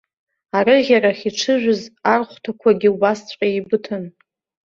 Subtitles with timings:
[0.57, 1.81] Арыӷьарахь иҽыжәыз
[2.13, 4.03] архәҭақәагьы убасҵәҟьа еибыҭан.